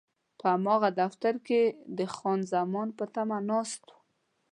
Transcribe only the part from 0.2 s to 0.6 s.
په